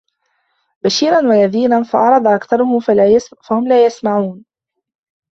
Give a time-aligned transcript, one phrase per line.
[0.83, 2.79] بَشِيرًا وَنَذِيرًا فَأَعْرَضَ أَكْثَرُهُمْ
[3.49, 4.45] فَهُمْ لَا يَسْمَعُونَ